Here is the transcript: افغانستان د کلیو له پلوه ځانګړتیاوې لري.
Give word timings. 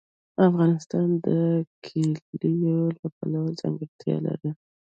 افغانستان 0.47 1.07
د 1.25 1.27
کلیو 1.85 2.79
له 2.97 3.07
پلوه 3.15 3.47
ځانګړتیاوې 3.59 4.21
لري. 4.27 4.49